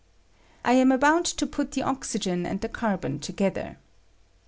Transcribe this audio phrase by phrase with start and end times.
[0.65, 3.77] I am about to put the oxygen and the carbon together.